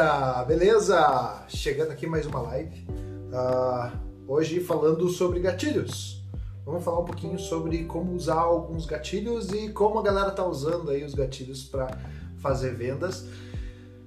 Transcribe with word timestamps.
galera, 0.00 0.44
beleza? 0.44 1.44
Chegando 1.48 1.90
aqui 1.90 2.06
mais 2.06 2.24
uma 2.24 2.40
live. 2.40 2.86
Uh, 2.88 3.98
hoje 4.26 4.58
falando 4.60 5.06
sobre 5.10 5.40
gatilhos. 5.40 6.24
Vamos 6.64 6.82
falar 6.82 7.00
um 7.00 7.04
pouquinho 7.04 7.38
sobre 7.38 7.84
como 7.84 8.14
usar 8.14 8.40
alguns 8.40 8.86
gatilhos 8.86 9.52
e 9.52 9.68
como 9.68 9.98
a 9.98 10.02
galera 10.02 10.30
tá 10.30 10.44
usando 10.44 10.90
aí 10.90 11.04
os 11.04 11.14
gatilhos 11.14 11.64
para 11.64 11.98
fazer 12.38 12.74
vendas. 12.74 13.26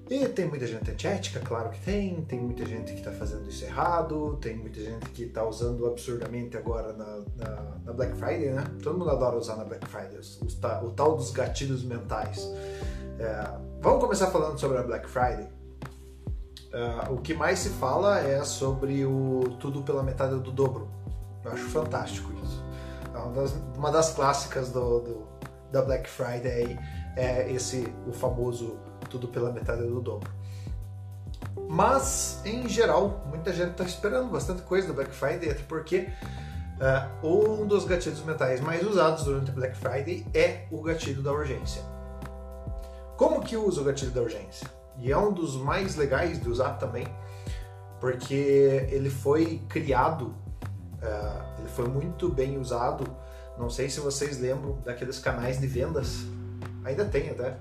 E 0.09 0.27
tem 0.29 0.47
muita 0.47 0.65
gente 0.65 0.89
antiética, 0.89 1.39
claro 1.39 1.69
que 1.69 1.79
tem, 1.81 2.21
tem 2.23 2.39
muita 2.39 2.65
gente 2.65 2.91
que 2.93 2.99
está 2.99 3.11
fazendo 3.11 3.47
isso 3.47 3.63
errado, 3.63 4.37
tem 4.41 4.57
muita 4.57 4.79
gente 4.79 5.09
que 5.11 5.23
está 5.23 5.47
usando 5.47 5.85
absurdamente 5.85 6.57
agora 6.57 6.93
na, 6.93 7.21
na, 7.35 7.77
na, 7.85 7.93
Black 7.93 8.17
Friday, 8.17 8.49
né? 8.49 8.63
Todo 8.81 8.97
mundo 8.97 9.11
adora 9.11 9.37
usar 9.37 9.55
na 9.55 9.63
Black 9.63 9.87
Friday, 9.87 10.19
o, 10.41 10.87
o 10.87 10.91
tal 10.91 11.15
dos 11.15 11.29
gatilhos 11.31 11.83
mentais. 11.83 12.51
É, 13.19 13.57
vamos 13.79 14.03
começar 14.03 14.27
falando 14.31 14.59
sobre 14.59 14.79
a 14.79 14.83
Black 14.83 15.07
Friday. 15.07 15.62
É, 16.73 17.11
o 17.11 17.17
que 17.17 17.35
mais 17.35 17.59
se 17.59 17.69
fala 17.69 18.19
é 18.19 18.43
sobre 18.43 19.05
o 19.05 19.55
tudo 19.59 19.83
pela 19.83 20.01
metade 20.01 20.39
do 20.39 20.51
dobro. 20.51 20.89
Eu 21.45 21.51
acho 21.51 21.65
fantástico 21.65 22.33
isso. 22.43 22.63
É 23.13 23.17
uma 23.17 23.31
das, 23.31 23.55
uma 23.77 23.91
das 23.91 24.13
clássicas 24.13 24.71
do, 24.71 24.99
do, 24.99 25.27
da 25.71 25.83
Black 25.83 26.09
Friday 26.09 26.79
é 27.15 27.51
esse 27.51 27.93
o 28.07 28.11
famoso 28.11 28.77
tudo 29.07 29.27
pela 29.27 29.51
metade 29.51 29.83
do 29.83 30.01
dobro. 30.01 30.31
Mas, 31.69 32.41
em 32.43 32.67
geral, 32.67 33.23
muita 33.29 33.53
gente 33.53 33.71
está 33.71 33.83
esperando 33.83 34.29
bastante 34.29 34.63
coisa 34.63 34.87
da 34.87 34.93
Black 34.93 35.11
Friday, 35.11 35.51
até 35.51 35.61
porque 35.63 36.09
uh, 37.21 37.27
um 37.27 37.67
dos 37.67 37.85
gatilhos 37.85 38.23
mentais 38.23 38.59
mais 38.61 38.85
usados 38.85 39.23
durante 39.23 39.51
a 39.51 39.53
Black 39.53 39.77
Friday 39.77 40.25
é 40.33 40.65
o 40.71 40.81
gatilho 40.81 41.21
da 41.21 41.31
urgência. 41.31 41.83
Como 43.15 43.41
que 43.41 43.55
usa 43.55 43.81
o 43.81 43.83
gatilho 43.83 44.11
da 44.11 44.21
urgência? 44.21 44.67
E 44.99 45.11
é 45.11 45.17
um 45.17 45.31
dos 45.31 45.55
mais 45.55 45.95
legais 45.95 46.41
de 46.41 46.49
usar 46.49 46.73
também, 46.73 47.07
porque 47.99 48.87
ele 48.89 49.09
foi 49.09 49.61
criado, 49.69 50.35
uh, 51.01 51.59
ele 51.59 51.69
foi 51.69 51.87
muito 51.87 52.29
bem 52.29 52.57
usado. 52.57 53.05
Não 53.57 53.69
sei 53.69 53.89
se 53.89 53.99
vocês 53.99 54.39
lembram 54.39 54.79
daqueles 54.83 55.19
canais 55.19 55.59
de 55.59 55.67
vendas, 55.67 56.25
ainda 56.83 57.05
tem 57.05 57.29
até, 57.29 57.57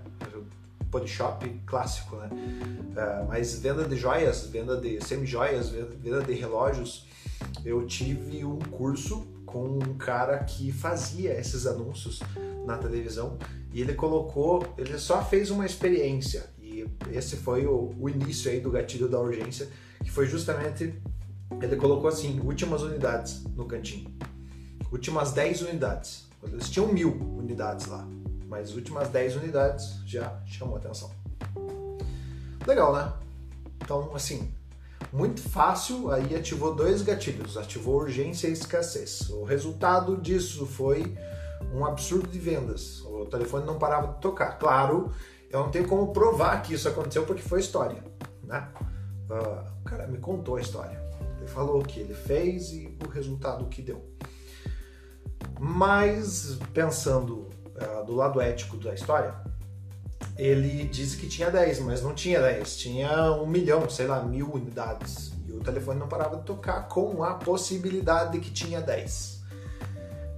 Polishop 0.91 1.49
clássico, 1.67 2.17
né? 2.17 2.29
Uh, 2.31 3.27
mas 3.27 3.59
venda 3.59 3.85
de 3.85 3.97
joias, 3.97 4.47
venda 4.47 4.77
de 4.77 5.03
semi-joias, 5.03 5.71
venda 5.71 6.23
de 6.23 6.35
relógios, 6.35 7.07
eu 7.65 7.87
tive 7.87 8.45
um 8.45 8.59
curso 8.59 9.27
com 9.47 9.65
um 9.65 9.95
cara 9.97 10.39
que 10.45 10.71
fazia 10.71 11.33
esses 11.39 11.67
anúncios 11.67 12.21
na 12.67 12.77
televisão 12.77 13.39
e 13.73 13.81
ele 13.81 13.95
colocou, 13.95 14.67
ele 14.77 14.99
só 14.99 15.25
fez 15.25 15.51
uma 15.51 15.65
experiência 15.65 16.52
esse 17.11 17.37
foi 17.37 17.67
o, 17.67 17.95
o 17.99 18.09
início 18.09 18.51
aí 18.51 18.61
do 18.61 18.71
gatilho 18.71 19.09
da 19.09 19.19
urgência, 19.19 19.69
que 20.03 20.11
foi 20.11 20.27
justamente 20.27 20.95
ele 21.61 21.77
colocou 21.77 22.09
assim, 22.09 22.41
últimas 22.41 22.83
unidades 22.83 23.45
no 23.55 23.67
cantinho, 23.67 24.11
últimas 24.91 25.33
10 25.33 25.63
unidades, 25.63 26.29
eles 26.45 26.71
tinham 26.71 26.89
mil 26.89 27.13
unidades 27.39 27.87
lá, 27.87 28.07
mas 28.47 28.71
as 28.71 28.75
últimas 28.75 29.09
10 29.09 29.37
unidades 29.37 30.01
já 30.07 30.41
chamou 30.47 30.77
atenção. 30.77 31.11
Legal, 32.67 32.95
né? 32.95 33.13
Então, 33.83 34.15
assim, 34.15 34.53
muito 35.13 35.41
fácil, 35.41 36.11
aí 36.11 36.35
ativou 36.35 36.75
dois 36.75 37.03
gatilhos, 37.03 37.57
ativou 37.57 37.97
urgência 37.97 38.49
e 38.49 38.53
escassez. 38.53 39.29
O 39.31 39.45
resultado 39.45 40.17
disso 40.17 40.67
foi 40.67 41.17
um 41.75 41.85
absurdo 41.85 42.29
de 42.29 42.39
vendas. 42.39 43.01
O 43.03 43.27
telefone 43.27 43.67
não 43.67 43.79
parava 43.79 44.15
de 44.15 44.21
tocar. 44.21 44.59
Claro, 44.59 45.13
eu 45.53 45.61
não 45.61 45.71
tenho 45.71 45.87
como 45.87 46.13
provar 46.13 46.63
que 46.63 46.73
isso 46.73 46.89
aconteceu 46.89 47.25
porque 47.27 47.43
foi 47.43 47.61
história, 47.61 48.03
né? 48.43 48.69
Uh, 49.29 49.71
o 49.81 49.85
cara 49.85 50.07
me 50.07 50.17
contou 50.17 50.57
a 50.57 50.61
história. 50.61 50.99
Ele 51.39 51.47
falou 51.47 51.81
o 51.81 51.85
que 51.85 52.01
ele 52.01 52.15
fez 52.15 52.71
e 52.71 52.97
o 53.05 53.09
resultado 53.09 53.67
que 53.67 53.83
deu. 53.83 54.03
Mas 55.61 56.59
pensando 56.73 57.51
uh, 57.77 58.05
do 58.07 58.15
lado 58.15 58.41
ético 58.41 58.79
da 58.79 58.95
história, 58.95 59.35
ele 60.39 60.85
disse 60.85 61.19
que 61.19 61.29
tinha 61.29 61.51
10, 61.51 61.81
mas 61.81 62.03
não 62.03 62.15
tinha 62.15 62.41
10, 62.41 62.77
tinha 62.77 63.33
um 63.33 63.47
milhão, 63.47 63.89
sei 63.91 64.07
lá, 64.07 64.23
mil 64.23 64.51
unidades. 64.55 65.33
E 65.47 65.53
o 65.53 65.61
telefone 65.61 66.01
não 66.01 66.09
parava 66.09 66.39
de 66.39 66.45
tocar 66.45 66.89
com 66.89 67.23
a 67.23 67.35
possibilidade 67.35 68.33
de 68.33 68.41
que 68.41 68.51
tinha 68.51 68.81
10. 68.81 69.43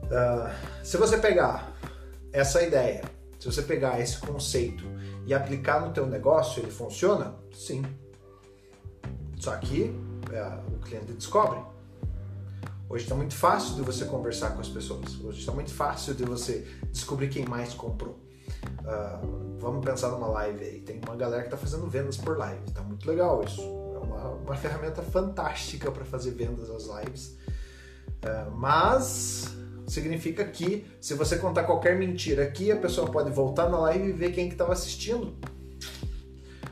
Uh, 0.05 0.09
ah, 0.13 0.55
se 0.83 0.97
você 0.97 1.19
pegar 1.19 1.73
essa 2.33 2.61
ideia, 2.63 3.05
se 3.45 3.53
você 3.53 3.61
pegar 3.61 4.01
esse 4.01 4.17
conceito 4.21 4.85
e 5.27 5.35
aplicar 5.35 5.79
no 5.87 5.93
teu 5.93 6.07
negócio, 6.07 6.63
ele 6.63 6.71
funciona? 6.71 7.35
Sim. 7.53 7.85
Só 9.39 9.55
que 9.59 9.83
uh, 9.83 10.75
o 10.75 10.79
cliente 10.79 11.13
descobre. 11.13 11.61
Hoje 12.89 13.05
está 13.05 13.15
muito 13.15 13.35
fácil 13.35 13.75
de 13.75 13.83
você 13.83 14.07
conversar 14.07 14.53
com 14.55 14.63
as 14.63 14.69
pessoas. 14.71 15.21
Hoje 15.23 15.41
está 15.41 15.53
muito 15.53 15.75
fácil 15.75 16.15
de 16.15 16.25
você 16.25 16.67
descobrir 16.91 17.29
quem 17.29 17.45
mais 17.45 17.75
comprou. 17.75 18.19
Uh, 18.81 19.59
vamos 19.59 19.85
pensar 19.85 20.09
numa 20.09 20.29
live 20.29 20.65
aí. 20.65 20.81
Tem 20.81 20.99
uma 21.07 21.15
galera 21.15 21.43
que 21.43 21.49
está 21.49 21.59
fazendo 21.59 21.87
vendas 21.87 22.17
por 22.17 22.39
live. 22.39 22.65
Está 22.67 22.81
muito 22.81 23.07
legal 23.07 23.45
isso. 23.45 23.61
É 23.61 23.99
uma, 23.99 24.29
uma 24.31 24.57
ferramenta 24.57 25.03
fantástica 25.03 25.93
para 25.93 26.07
fazer 26.07 26.31
vendas 26.31 26.71
às 26.71 26.85
lives. 26.85 27.37
Uh, 28.25 28.51
mas 28.53 29.55
significa 29.87 30.45
que 30.45 30.87
se 31.01 31.15
você 31.15 31.37
contar 31.37 31.65
qualquer 31.65 31.97
mentira 31.99 32.43
aqui, 32.43 32.71
a 32.71 32.77
pessoa 32.77 33.11
pode 33.11 33.31
voltar 33.31 33.69
na 33.69 33.79
live 33.79 34.09
e 34.09 34.13
ver 34.13 34.33
quem 34.33 34.49
que 34.49 34.55
estava 34.55 34.73
assistindo. 34.73 35.37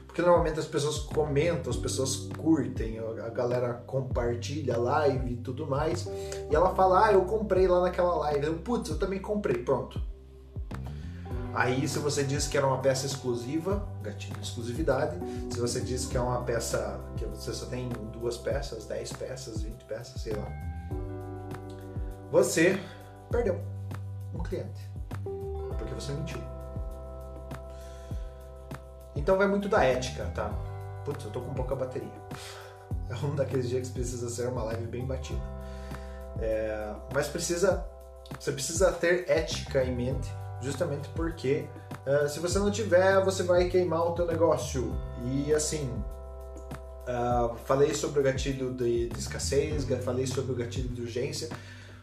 Porque 0.07 0.21
normalmente 0.21 0.61
as 0.61 0.67
pessoas 0.67 0.99
comentam, 0.99 1.71
as 1.71 1.77
pessoas 1.77 2.29
curtem, 2.37 2.99
a 2.99 3.31
galera 3.31 3.73
compartilha 3.87 4.75
a 4.75 4.79
live 4.79 5.33
e 5.33 5.37
tudo 5.37 5.67
mais. 5.67 6.07
E 6.51 6.55
ela 6.55 6.75
fala, 6.75 7.07
ah, 7.07 7.13
eu 7.13 7.23
comprei 7.25 7.67
lá 7.67 7.81
naquela 7.81 8.15
live. 8.17 8.47
Eu, 8.47 8.59
putz, 8.59 8.91
eu 8.91 8.99
também 8.99 9.19
comprei, 9.19 9.63
pronto. 9.63 9.99
Aí, 11.55 11.87
se 11.87 11.99
você 11.99 12.25
diz 12.25 12.47
que 12.47 12.59
era 12.59 12.67
uma 12.67 12.79
peça 12.79 13.07
exclusiva, 13.07 13.87
gatilho 14.03 14.35
de 14.35 14.47
exclusividade. 14.47 15.17
Se 15.51 15.59
você 15.59 15.81
diz 15.81 16.07
que 16.07 16.17
é 16.17 16.21
uma 16.21 16.43
peça 16.43 17.01
que 17.17 17.25
você 17.25 17.53
só 17.53 17.67
tem 17.67 17.89
duas 18.13 18.37
peças, 18.37 18.85
10 18.87 19.13
peças, 19.15 19.63
20 19.63 19.85
peças, 19.85 20.21
sei 20.21 20.35
lá. 20.35 20.47
Você 22.31 22.79
perdeu 23.33 23.59
um 24.35 24.39
cliente. 24.43 24.89
Porque 25.79 25.95
você 25.95 26.13
mentiu. 26.13 26.39
Então 29.17 29.37
vai 29.37 29.49
muito 29.49 29.69
da 29.69 29.83
ética, 29.83 30.25
tá? 30.35 30.51
Putz, 31.05 31.25
eu 31.25 31.31
tô 31.31 31.41
com 31.41 31.53
pouca 31.55 31.75
bateria. 31.75 32.09
É 33.11 33.27
um 33.27 33.35
daqueles 33.35 33.69
dias 33.69 33.89
que 33.89 33.95
precisa 33.95 34.29
ser 34.31 34.49
uma 34.49 34.63
live 34.65 34.87
bem 34.87 35.05
batida. 35.05 35.41
É, 36.41 36.95
mas 37.13 37.29
precisa, 37.29 37.85
você 38.39 38.53
precisa 38.53 38.91
ter 38.93 39.29
ética 39.29 39.85
em 39.85 39.95
mente, 39.95 40.33
justamente 40.61 41.09
porque 41.11 41.67
uh, 42.07 42.29
se 42.29 42.39
você 42.41 42.59
não 42.59 42.71
tiver, 42.71 43.23
você 43.23 43.43
vai 43.43 43.69
queimar 43.69 44.07
o 44.07 44.13
teu 44.13 44.27
negócio. 44.27 44.95
E 45.25 45.53
assim, 45.53 45.91
uh, 47.07 47.55
falei 47.65 47.93
sobre 47.95 48.21
o 48.21 48.23
gatilho 48.23 48.73
de, 48.73 49.09
de 49.09 49.19
escassez, 49.19 49.85
falei 50.03 50.27
sobre 50.27 50.53
o 50.53 50.55
gatilho 50.55 50.89
de 50.89 51.03
urgência, 51.03 51.51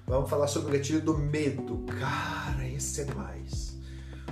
vamos 0.09 0.30
falar 0.30 0.47
sobre 0.47 0.70
o 0.70 0.74
gatilho 0.74 1.02
do 1.02 1.16
medo. 1.16 1.86
Cara, 2.00 2.68
esse 2.68 3.02
é 3.02 3.03
demais. 3.03 3.78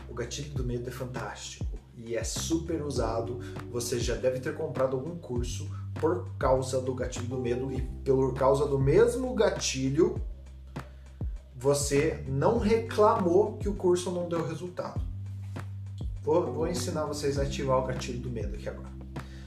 O 0.09 0.13
gatilho 0.13 0.49
do 0.49 0.63
medo 0.63 0.89
é 0.89 0.91
fantástico 0.91 1.65
e 1.95 2.15
é 2.15 2.23
super 2.23 2.81
usado. 2.81 3.39
Você 3.71 3.99
já 3.99 4.15
deve 4.15 4.39
ter 4.39 4.55
comprado 4.55 4.95
algum 4.95 5.15
curso 5.15 5.69
por 5.93 6.27
causa 6.39 6.81
do 6.81 6.95
gatilho 6.95 7.27
do 7.27 7.37
medo 7.37 7.71
e 7.71 7.81
por 8.03 8.33
causa 8.33 8.65
do 8.65 8.79
mesmo 8.79 9.33
gatilho 9.35 10.19
você 11.55 12.23
não 12.27 12.57
reclamou 12.57 13.57
que 13.57 13.69
o 13.69 13.73
curso 13.75 14.11
não 14.11 14.27
deu 14.27 14.47
resultado. 14.47 15.01
Vou, 16.23 16.53
vou 16.53 16.67
ensinar 16.67 17.05
vocês 17.05 17.37
a 17.37 17.43
ativar 17.43 17.79
o 17.79 17.85
gatilho 17.85 18.19
do 18.19 18.29
medo 18.29 18.55
aqui 18.55 18.67
agora. 18.67 18.89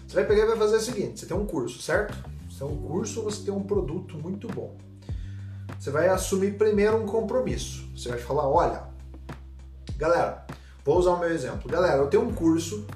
Você 0.07 0.15
vai 0.15 0.27
pegar 0.27 0.45
e 0.45 0.47
vai 0.47 0.57
fazer 0.57 0.77
o 0.77 0.81
seguinte: 0.81 1.21
você 1.21 1.27
tem 1.27 1.37
um 1.37 1.47
curso, 1.47 1.83
certo? 1.83 2.17
Você 2.49 2.65
tem 2.65 2.69
um 2.69 2.77
curso, 2.83 3.23
você 3.23 3.45
tem 3.45 3.55
um 3.55 3.63
produto 3.63 4.17
muito 4.17 4.49
bom. 4.49 4.77
Você 5.79 5.91
vai 5.91 6.09
assumir 6.09 6.57
primeiro 6.59 6.97
um 6.97 7.07
compromisso. 7.07 7.89
Você 7.97 8.09
vai 8.09 8.19
falar: 8.19 8.49
olha, 8.49 8.83
galera, 9.97 10.47
Vou 10.85 10.99
usar 10.99 11.13
o 11.13 11.21
meu 11.21 11.31
exemplo. 11.31 11.71
Galera, 11.71 11.99
eu 11.99 12.09
tenho 12.09 12.25
um 12.25 12.35
curso 12.35 12.87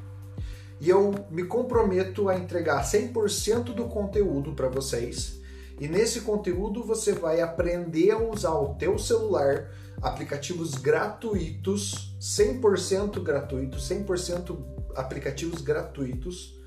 e 0.80 0.88
eu 0.88 1.14
me 1.30 1.44
comprometo 1.44 2.28
a 2.28 2.36
entregar 2.36 2.82
100% 2.82 3.74
do 3.74 3.84
conteúdo 3.84 4.52
para 4.52 4.68
vocês. 4.68 5.40
E 5.78 5.88
nesse 5.88 6.22
conteúdo 6.22 6.82
você 6.82 7.12
vai 7.12 7.40
aprender 7.40 8.12
a 8.12 8.18
usar 8.18 8.54
o 8.54 8.74
teu 8.74 8.98
celular, 8.98 9.70
aplicativos 10.00 10.74
gratuitos, 10.74 12.16
100% 12.20 13.22
gratuitos, 13.22 13.88
100% 13.88 14.56
aplicativos 14.94 15.60
gratuitos, 15.60 16.58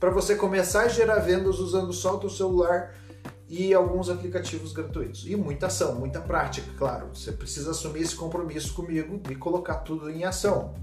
para 0.00 0.10
você 0.10 0.34
começar 0.34 0.82
a 0.82 0.88
gerar 0.88 1.20
vendas 1.20 1.58
usando 1.58 1.92
só 1.92 2.16
o 2.16 2.20
teu 2.20 2.30
celular 2.30 2.94
e 3.48 3.72
alguns 3.72 4.08
aplicativos 4.08 4.72
gratuitos. 4.72 5.24
E 5.26 5.36
muita 5.36 5.66
ação, 5.66 5.94
muita 5.94 6.20
prática, 6.20 6.68
claro. 6.76 7.08
Você 7.14 7.32
precisa 7.32 7.70
assumir 7.70 8.02
esse 8.02 8.16
compromisso 8.16 8.74
comigo 8.74 9.20
e 9.30 9.34
colocar 9.34 9.76
tudo 9.76 10.10
em 10.10 10.24
ação. 10.24 10.74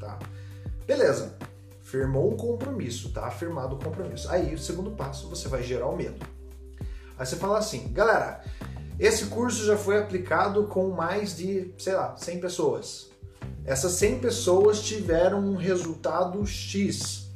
Tá? 0.00 0.18
Beleza. 0.86 1.36
Firmou 1.80 2.32
um 2.32 2.36
compromisso, 2.36 3.10
tá 3.12 3.26
afirmado 3.26 3.76
o 3.76 3.78
compromisso. 3.78 4.30
Aí, 4.30 4.54
o 4.54 4.58
segundo 4.58 4.92
passo, 4.92 5.28
você 5.28 5.48
vai 5.48 5.62
gerar 5.62 5.88
o 5.88 5.96
medo. 5.96 6.24
Aí 7.18 7.26
você 7.26 7.36
fala 7.36 7.58
assim, 7.58 7.92
galera, 7.92 8.42
esse 8.98 9.26
curso 9.26 9.64
já 9.64 9.76
foi 9.76 9.98
aplicado 9.98 10.64
com 10.64 10.88
mais 10.90 11.36
de, 11.36 11.72
sei 11.78 11.94
lá, 11.94 12.16
100 12.16 12.40
pessoas. 12.40 13.10
Essas 13.64 13.92
100 13.92 14.20
pessoas 14.20 14.80
tiveram 14.82 15.38
um 15.40 15.54
resultado 15.54 16.44
X. 16.46 17.30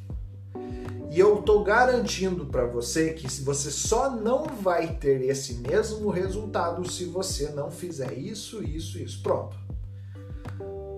E 1.17 1.19
eu 1.19 1.37
tô 1.39 1.63
garantindo 1.63 2.45
para 2.45 2.67
você 2.67 3.15
que 3.15 3.27
você 3.41 3.71
só 3.71 4.11
não 4.11 4.45
vai 4.45 4.87
ter 4.97 5.23
esse 5.23 5.55
mesmo 5.55 6.11
resultado 6.11 6.87
se 6.87 7.07
você 7.07 7.49
não 7.53 7.71
fizer 7.71 8.13
isso, 8.13 8.63
isso, 8.63 8.99
isso. 8.99 9.23
Pronto. 9.23 9.57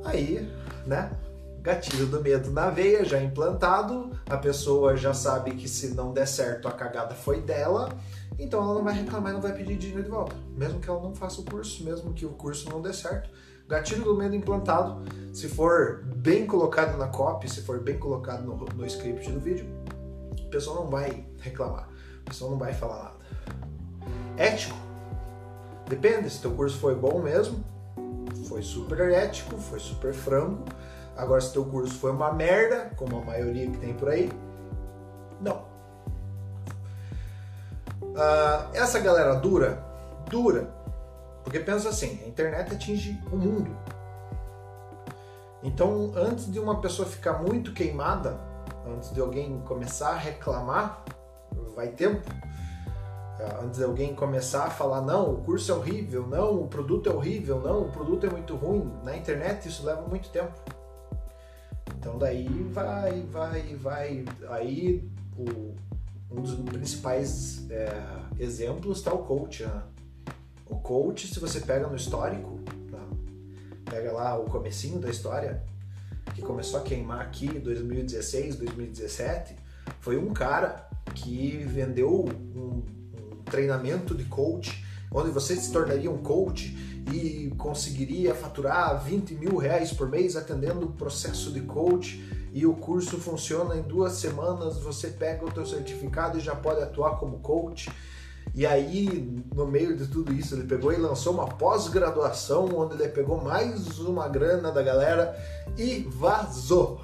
Aí, 0.05 0.45
né? 0.85 1.13
Gatilho 1.63 2.07
do 2.07 2.21
medo 2.21 2.51
na 2.51 2.69
veia 2.69 3.05
já 3.05 3.23
implantado, 3.23 4.11
a 4.29 4.37
pessoa 4.37 4.97
já 4.97 5.15
sabe 5.15 5.53
que 5.53 5.69
se 5.69 5.95
não 5.95 6.13
der 6.13 6.27
certo 6.27 6.67
a 6.67 6.73
cagada 6.73 7.15
foi 7.15 7.41
dela, 7.41 7.97
então 8.41 8.61
ela 8.61 8.75
não 8.75 8.83
vai 8.83 8.95
reclamar 8.95 9.31
e 9.31 9.35
não 9.35 9.41
vai 9.41 9.55
pedir 9.55 9.77
dinheiro 9.77 10.03
de 10.03 10.11
volta, 10.11 10.35
mesmo 10.57 10.81
que 10.81 10.91
ela 10.91 11.01
não 11.01 11.15
faça 11.15 11.41
o 11.41 11.45
curso, 11.45 11.85
mesmo 11.85 12.13
que 12.13 12.27
o 12.27 12.31
curso 12.31 12.69
não 12.69 12.83
dê 12.83 12.93
certo. 12.93 13.31
Gatilho 13.69 14.03
do 14.03 14.17
medo 14.17 14.35
implantado, 14.35 15.01
se 15.33 15.47
for 15.47 16.03
bem 16.17 16.45
colocado 16.45 16.99
na 16.99 17.07
copy, 17.07 17.49
se 17.49 17.61
for 17.61 17.79
bem 17.79 17.97
colocado 17.99 18.43
no, 18.43 18.57
no 18.57 18.85
script 18.85 19.31
do 19.31 19.39
vídeo, 19.39 19.67
a 20.49 20.51
pessoa 20.51 20.81
não 20.81 20.91
vai 20.91 21.25
reclamar, 21.41 21.89
a 22.27 22.29
pessoa 22.29 22.51
não 22.51 22.59
vai 22.59 22.73
falar 22.75 23.05
nada. 23.05 23.19
Ético, 24.37 24.77
depende, 25.89 26.29
se 26.29 26.41
teu 26.41 26.53
curso 26.53 26.79
foi 26.79 26.95
bom 26.95 27.21
mesmo, 27.21 27.65
foi 28.49 28.63
super 28.63 29.01
ético, 29.11 29.57
foi 29.59 29.79
super 29.79 30.13
frango, 30.13 30.65
Agora, 31.19 31.41
se 31.41 31.53
teu 31.53 31.65
curso 31.65 31.95
foi 31.95 32.13
uma 32.13 32.33
merda, 32.33 32.93
como 32.95 33.19
a 33.19 33.25
maioria 33.25 33.69
que 33.69 33.77
tem 33.79 33.93
por 33.93 34.09
aí, 34.09 34.31
não. 35.41 35.67
Uh, 38.01 38.71
essa 38.73 39.01
galera 39.01 39.35
dura, 39.35 39.85
dura, 40.31 40.73
porque 41.43 41.59
pensa 41.59 41.89
assim, 41.89 42.21
a 42.25 42.29
internet 42.29 42.73
atinge 42.73 43.21
o 43.33 43.37
mundo. 43.37 43.77
Então, 45.61 46.13
antes 46.15 46.51
de 46.51 46.61
uma 46.61 46.81
pessoa 46.81 47.09
ficar 47.09 47.43
muito 47.43 47.73
queimada, 47.73 48.39
antes 48.95 49.13
de 49.13 49.21
alguém 49.21 49.61
começar 49.61 50.11
a 50.11 50.17
reclamar, 50.17 51.05
vai 51.75 51.89
tempo. 51.89 52.29
Uh, 53.39 53.65
antes 53.65 53.79
de 53.79 53.85
alguém 53.85 54.15
começar 54.15 54.65
a 54.65 54.71
falar, 54.71 55.01
não, 55.01 55.35
o 55.35 55.37
curso 55.43 55.71
é 55.71 55.75
horrível, 55.75 56.27
não, 56.27 56.63
o 56.63 56.67
produto 56.67 57.09
é 57.09 57.13
horrível, 57.13 57.61
não, 57.61 57.83
o 57.83 57.93
produto 57.93 58.27
é 58.27 58.31
muito 58.31 58.57
ruim, 58.57 58.93
na 59.05 59.17
internet 59.17 59.69
isso 59.69 59.87
leva 59.87 60.03
muito 60.03 60.29
tempo. 60.31 60.53
Então 61.97 62.19
daí 62.19 62.49
vai, 62.73 63.23
vai, 63.23 63.75
vai. 63.77 64.25
Aí 64.49 65.09
o, 65.37 65.75
um 66.31 66.43
dos 66.43 66.55
principais 66.55 67.69
é, 67.71 67.93
exemplos 68.39 68.99
está 68.99 69.13
o 69.13 69.25
coach. 69.25 69.65
Né? 69.65 69.83
O 70.67 70.77
coach, 70.77 71.29
se 71.29 71.41
você 71.41 71.61
pega 71.61 71.87
no 71.87 71.97
histórico, 71.97 72.59
tá? 72.91 72.99
pega 73.91 74.13
lá 74.13 74.39
o 74.39 74.45
comecinho 74.45 74.99
da 74.99 75.11
história, 75.11 75.63
que 76.39 76.43
começou 76.43 76.79
a 76.79 76.83
queimar 76.83 77.21
aqui 77.21 77.47
em 77.47 77.59
2016, 77.59 78.57
2017, 78.57 79.57
foi 80.01 80.17
um 80.17 80.33
cara 80.33 80.89
que 81.15 81.59
vendeu 81.67 82.27
um, 82.55 82.61
um 82.61 82.83
treinamento 83.45 84.15
de 84.15 84.25
coach, 84.25 84.85
onde 85.11 85.31
você 85.31 85.57
se 85.57 85.73
tornaria 85.73 86.11
um 86.11 86.19
coach 86.19 86.77
e 87.13 87.53
conseguiria 87.59 88.35
faturar 88.35 89.03
20 89.03 89.35
mil 89.35 89.57
reais 89.57 89.93
por 89.93 90.09
mês 90.09 90.37
atendendo 90.37 90.87
o 90.87 90.93
processo 90.93 91.51
de 91.51 91.63
coach 91.63 92.23
e 92.53 92.65
o 92.65 92.75
curso 92.75 93.19
funciona 93.19 93.77
em 93.77 93.83
duas 93.83 94.13
semanas, 94.13 94.79
você 94.79 95.09
pega 95.09 95.45
o 95.45 95.51
teu 95.51 95.67
certificado 95.67 96.39
e 96.39 96.41
já 96.41 96.55
pode 96.55 96.81
atuar 96.83 97.19
como 97.19 97.41
coach. 97.41 97.91
E 98.59 98.67
aí, 98.67 99.41
no 99.55 99.69
meio 99.69 99.97
de 99.97 100.09
tudo 100.09 100.33
isso, 100.33 100.57
ele 100.57 100.67
pegou 100.67 100.93
e 100.93 100.97
lançou 100.97 101.33
uma 101.33 101.47
pós-graduação 101.47 102.65
onde 102.77 102.95
ele 102.95 103.09
pegou 103.09 103.41
mais 103.41 104.01
uma 104.01 104.27
grana 104.27 104.73
da 104.73 104.83
galera 104.83 105.33
e 105.77 106.01
vazou. 106.01 107.01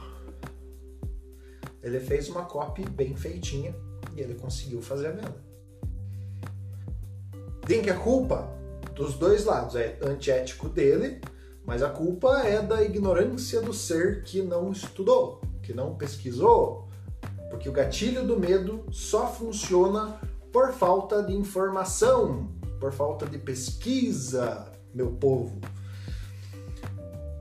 Ele 1.81 2.01
fez 2.01 2.29
uma 2.29 2.45
copy 2.45 2.85
bem 2.85 3.15
feitinha 3.15 3.73
e 4.17 4.21
ele 4.21 4.35
conseguiu 4.35 4.83
fazer 4.83 5.07
a 5.07 5.11
venda. 5.13 5.37
Tem 7.65 7.83
que 7.83 7.91
a 7.91 8.01
culpa 8.01 8.51
dos 8.97 9.15
dois 9.15 9.45
lados. 9.45 9.77
É 9.77 9.97
antiético 10.03 10.69
dele, 10.69 11.21
mas 11.65 11.85
a 11.85 11.89
culpa 11.89 12.37
é 12.41 12.61
da 12.61 12.83
ignorância 12.83 13.61
do 13.61 13.73
ser 13.73 14.25
que 14.25 14.43
não 14.43 14.73
estudou, 14.73 15.41
que 15.63 15.73
não 15.73 15.95
pesquisou. 15.95 16.89
Porque 17.49 17.69
o 17.69 17.73
gatilho 17.73 18.27
do 18.27 18.41
medo 18.41 18.85
só 18.91 19.33
funciona 19.33 20.19
por 20.55 20.73
falta 20.73 21.21
de 21.21 21.35
informação, 21.35 22.49
por 22.79 22.93
falta 22.93 23.27
de 23.27 23.39
pesquisa, 23.39 24.71
meu 24.95 25.11
povo. 25.11 25.61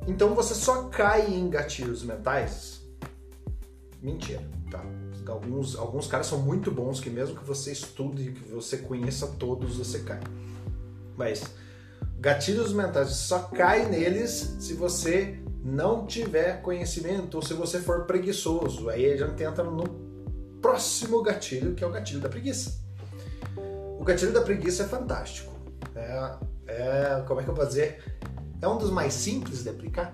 Então 0.07 0.33
você 0.33 0.55
só 0.55 0.85
cai 0.85 1.31
em 1.31 1.47
gatilhos 1.47 2.03
mentais? 2.03 2.81
Mentira, 4.01 4.41
tá? 4.71 4.83
Alguns, 5.27 5.75
alguns 5.75 6.07
caras 6.07 6.25
são 6.25 6.39
muito 6.39 6.71
bons 6.71 6.99
que 6.99 7.11
mesmo 7.11 7.35
que 7.35 7.45
você 7.45 7.71
estude, 7.71 8.31
que 8.31 8.51
você 8.51 8.77
conheça 8.77 9.27
todos, 9.37 9.77
você 9.77 9.99
cai. 9.99 10.19
Mas 11.15 11.53
gatilhos 12.19 12.73
mentais 12.73 13.09
só 13.09 13.43
cai 13.43 13.87
neles 13.87 14.55
se 14.59 14.73
você 14.73 15.39
não 15.63 16.07
tiver 16.07 16.63
conhecimento 16.63 17.35
ou 17.35 17.43
se 17.43 17.53
você 17.53 17.79
for 17.79 18.05
preguiçoso. 18.05 18.89
Aí 18.89 19.05
a 19.13 19.17
gente 19.17 19.43
entra 19.43 19.63
no 19.63 19.83
próximo 20.59 21.21
gatilho, 21.21 21.75
que 21.75 21.83
é 21.83 21.87
o 21.87 21.91
gatilho 21.91 22.19
da 22.19 22.27
preguiça. 22.27 22.82
O 24.03 24.05
gatilho 24.05 24.33
da 24.33 24.41
preguiça 24.41 24.83
é 24.83 24.85
fantástico. 24.85 25.53
É, 25.95 26.35
é 26.67 27.23
como 27.25 27.39
é 27.39 27.43
que 27.45 27.49
eu 27.49 27.55
vou 27.55 27.65
dizer? 27.65 28.03
É 28.61 28.67
um 28.67 28.77
dos 28.77 28.89
mais 28.89 29.13
simples 29.13 29.63
de 29.63 29.69
aplicar 29.69 30.13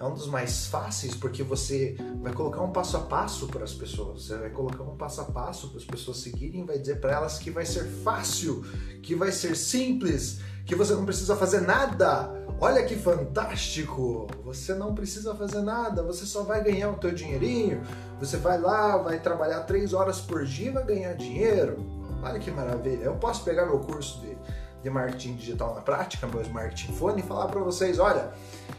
é 0.00 0.04
um 0.04 0.14
dos 0.14 0.26
mais 0.26 0.66
fáceis 0.66 1.14
porque 1.14 1.42
você 1.42 1.94
vai 2.22 2.32
colocar 2.32 2.62
um 2.62 2.72
passo 2.72 2.96
a 2.96 3.00
passo 3.00 3.46
para 3.48 3.64
as 3.64 3.74
pessoas, 3.74 4.24
você 4.24 4.38
vai 4.38 4.48
colocar 4.48 4.82
um 4.82 4.96
passo 4.96 5.20
a 5.20 5.24
passo 5.24 5.68
para 5.68 5.76
as 5.76 5.84
pessoas 5.84 6.16
seguirem, 6.16 6.64
vai 6.64 6.78
dizer 6.78 7.00
para 7.00 7.12
elas 7.12 7.38
que 7.38 7.50
vai 7.50 7.66
ser 7.66 7.84
fácil, 7.84 8.64
que 9.02 9.14
vai 9.14 9.30
ser 9.30 9.54
simples, 9.54 10.40
que 10.64 10.74
você 10.74 10.94
não 10.94 11.04
precisa 11.04 11.36
fazer 11.36 11.60
nada. 11.60 12.32
Olha 12.58 12.82
que 12.84 12.96
fantástico! 12.96 14.26
Você 14.42 14.74
não 14.74 14.94
precisa 14.94 15.34
fazer 15.34 15.60
nada, 15.60 16.02
você 16.02 16.24
só 16.24 16.44
vai 16.44 16.64
ganhar 16.64 16.90
o 16.90 16.94
teu 16.94 17.12
dinheirinho. 17.12 17.82
Você 18.18 18.38
vai 18.38 18.58
lá, 18.58 18.96
vai 18.96 19.20
trabalhar 19.20 19.60
três 19.64 19.92
horas 19.92 20.18
por 20.18 20.46
dia 20.46 20.68
e 20.68 20.72
vai 20.72 20.84
ganhar 20.84 21.12
dinheiro. 21.12 21.99
Olha 22.22 22.38
que 22.38 22.50
maravilha! 22.50 23.04
Eu 23.04 23.14
posso 23.14 23.44
pegar 23.44 23.66
meu 23.66 23.78
curso 23.78 24.20
de, 24.20 24.36
de 24.82 24.90
marketing 24.90 25.36
digital 25.36 25.74
na 25.74 25.80
prática, 25.80 26.26
meu 26.26 26.40
smartphone, 26.42 27.20
e 27.20 27.24
falar 27.24 27.48
para 27.48 27.60
vocês: 27.60 27.98
olha, 27.98 28.30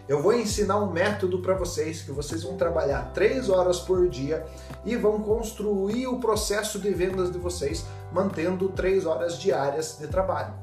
eu 0.08 0.22
vou 0.22 0.34
ensinar 0.34 0.78
um 0.78 0.92
método 0.92 1.42
para 1.42 1.56
vocês 1.56 2.02
que 2.02 2.12
vocês 2.12 2.44
vão 2.44 2.58
trabalhar 2.58 3.12
três 3.14 3.50
horas 3.50 3.80
por 3.80 4.08
dia 4.08 4.46
e 4.86 4.96
vão 4.96 5.22
construir 5.22 6.08
o 6.08 6.20
processo 6.20 6.80
de 6.80 6.92
vendas 6.92 7.32
de 7.32 7.38
vocês 7.38 7.86
mantendo 8.12 8.70
três 8.70 9.06
horas 9.06 9.38
diárias 9.40 9.98
de 10.00 10.08
trabalho. 10.08 10.54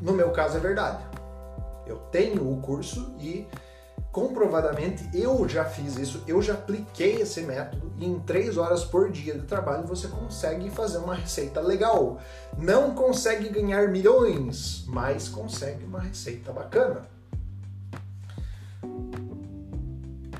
No 0.00 0.12
meu 0.12 0.30
caso 0.30 0.56
é 0.56 0.60
verdade. 0.60 1.04
Eu 1.86 1.96
tenho 2.10 2.50
o 2.50 2.60
curso 2.60 3.14
e 3.18 3.46
comprovadamente 4.14 5.10
eu 5.12 5.48
já 5.48 5.64
fiz 5.64 5.96
isso, 5.96 6.22
eu 6.28 6.40
já 6.40 6.54
apliquei 6.54 7.20
esse 7.20 7.40
método 7.40 7.92
e 7.98 8.06
em 8.06 8.20
três 8.20 8.56
horas 8.56 8.84
por 8.84 9.10
dia 9.10 9.34
de 9.34 9.44
trabalho 9.44 9.88
você 9.88 10.06
consegue 10.06 10.70
fazer 10.70 10.98
uma 10.98 11.16
receita 11.16 11.60
legal. 11.60 12.20
Não 12.56 12.94
consegue 12.94 13.48
ganhar 13.48 13.88
milhões, 13.88 14.84
mas 14.86 15.28
consegue 15.28 15.84
uma 15.84 15.98
receita 15.98 16.52
bacana. 16.52 17.02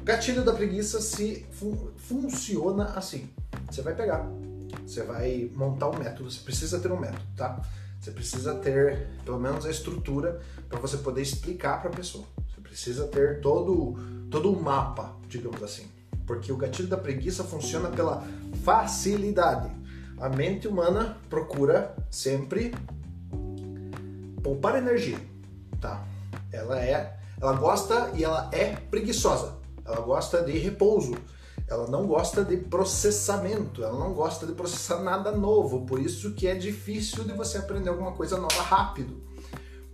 Gatilho 0.05 0.45
da 0.45 0.53
preguiça 0.53 1.01
se 1.01 1.45
fun 1.51 1.77
funciona 1.97 2.93
assim. 2.95 3.29
Você 3.69 3.83
vai 3.83 3.97
pegar, 3.97 4.25
você 4.87 5.03
vai 5.03 5.51
montar 5.53 5.91
um 5.91 5.99
método, 5.99 6.31
você 6.31 6.39
precisa 6.39 6.79
ter 6.79 6.93
um 6.93 7.01
método, 7.01 7.25
tá? 7.37 7.61
Você 8.01 8.13
precisa 8.13 8.55
ter 8.55 9.09
pelo 9.25 9.41
menos 9.41 9.67
a 9.67 9.71
estrutura 9.71 10.41
para 10.69 10.79
você 10.79 10.99
poder 10.99 11.23
explicar 11.23 11.81
para 11.81 11.91
a 11.91 11.93
pessoa. 11.93 12.25
Precisa 12.65 13.07
ter 13.07 13.41
todo 13.41 13.97
todo 14.31 14.53
o 14.53 14.61
mapa, 14.61 15.15
digamos 15.29 15.63
assim. 15.63 15.87
Porque 16.27 16.51
o 16.51 16.57
gatilho 16.57 16.89
da 16.89 16.97
preguiça 16.97 17.45
funciona 17.45 17.89
pela 17.89 18.25
facilidade. 18.65 19.71
A 20.19 20.29
mente 20.29 20.67
humana 20.67 21.19
procura 21.31 21.95
sempre 22.11 22.75
poupar 24.43 24.77
energia, 24.77 25.19
tá? 25.81 26.05
Ela 26.53 26.81
é, 26.81 27.17
ela 27.41 27.53
gosta 27.53 28.11
e 28.15 28.25
ela 28.25 28.51
é 28.53 28.75
preguiçosa. 28.75 29.55
Ela 29.85 30.01
gosta 30.01 30.43
de 30.43 30.59
repouso. 30.59 31.15
Ela 31.67 31.87
não 31.89 32.07
gosta 32.07 32.45
de 32.45 32.59
processamento, 32.59 33.83
ela 33.83 33.99
não 33.99 34.13
gosta 34.13 34.47
de 34.47 34.53
processar 34.53 35.01
nada 35.01 35.33
novo, 35.33 35.87
por 35.87 35.99
isso 35.99 36.35
que 36.35 36.47
é 36.47 36.55
difícil 36.55 37.25
de 37.25 37.33
você 37.33 37.57
aprender 37.57 37.89
alguma 37.89 38.13
coisa 38.13 38.37
nova 38.37 38.61
rápido. 38.63 39.24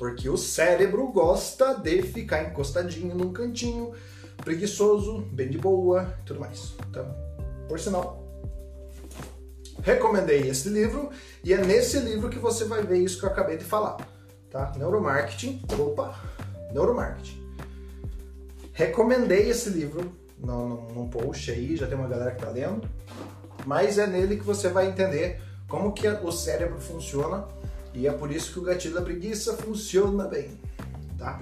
Porque 0.00 0.30
o 0.30 0.36
cérebro 0.38 1.08
gosta 1.08 1.74
de 1.74 2.00
ficar 2.00 2.42
encostadinho 2.44 3.14
num 3.14 3.34
cantinho, 3.34 3.92
preguiçoso, 4.38 5.18
bem 5.30 5.50
de 5.50 5.58
boa 5.58 6.14
tudo 6.24 6.40
mais. 6.40 6.72
Então, 6.88 7.14
por 7.68 7.78
sinal, 7.78 8.24
recomendei 9.82 10.48
esse 10.48 10.70
livro 10.70 11.10
e 11.44 11.52
é 11.52 11.58
nesse 11.58 11.98
livro 11.98 12.30
que 12.30 12.38
você 12.38 12.64
vai 12.64 12.82
ver 12.82 12.96
isso 12.96 13.20
que 13.20 13.26
eu 13.26 13.28
acabei 13.28 13.58
de 13.58 13.64
falar, 13.64 13.98
tá? 14.48 14.72
Neuromarketing, 14.74 15.60
opa, 15.78 16.18
neuromarketing. 16.72 17.38
Recomendei 18.72 19.50
esse 19.50 19.68
livro 19.68 20.10
no, 20.38 20.88
num 20.94 21.10
post 21.10 21.50
aí, 21.50 21.76
já 21.76 21.86
tem 21.86 21.98
uma 21.98 22.08
galera 22.08 22.30
que 22.30 22.40
tá 22.40 22.48
lendo, 22.48 22.88
mas 23.66 23.98
é 23.98 24.06
nele 24.06 24.38
que 24.38 24.44
você 24.44 24.70
vai 24.70 24.88
entender 24.88 25.42
como 25.68 25.92
que 25.92 26.08
o 26.08 26.32
cérebro 26.32 26.80
funciona 26.80 27.46
e 27.92 28.06
é 28.06 28.12
por 28.12 28.30
isso 28.30 28.52
que 28.52 28.58
o 28.58 28.62
gatilho 28.62 28.94
da 28.94 29.02
preguiça 29.02 29.56
funciona 29.56 30.24
bem, 30.26 30.58
tá? 31.18 31.40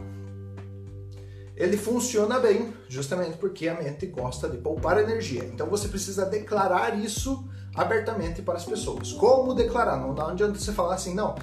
Ele 1.57 1.77
funciona 1.77 2.39
bem 2.39 2.73
justamente 2.89 3.37
porque 3.37 3.69
a 3.69 3.75
mente 3.75 4.07
gosta 4.07 4.49
de 4.49 4.59
poupar 4.59 4.99
energia. 4.99 5.45
Então 5.45 5.67
você 5.67 5.89
precisa 5.89 6.25
declarar 6.25 6.97
isso 6.97 7.45
abertamente 7.75 8.43
para 8.43 8.55
as 8.55 8.65
pessoas. 8.65 9.13
Como 9.13 9.55
declarar? 9.55 9.97
Não, 9.97 10.15
não 10.15 10.29
adianta 10.29 10.57
você 10.57 10.73
falar 10.73 10.95
assim, 10.95 11.15
não. 11.15 11.35